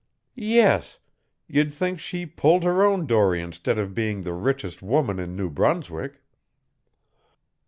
"Yes; 0.33 0.97
you'd 1.47 1.71
think 1.71 1.99
she 1.99 2.25
pulled 2.25 2.63
her 2.63 2.83
own 2.83 3.05
dory 3.05 3.39
instead 3.39 3.77
of 3.77 3.93
being 3.93 4.23
the 4.23 4.33
richest 4.33 4.81
woman 4.81 5.19
in 5.19 5.35
New 5.35 5.47
Brunswick." 5.51 6.23